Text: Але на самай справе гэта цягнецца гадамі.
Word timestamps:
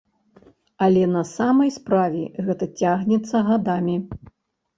Але 0.85 1.03
на 1.15 1.21
самай 1.37 1.69
справе 1.75 2.23
гэта 2.49 2.65
цягнецца 2.79 3.45
гадамі. 3.53 3.95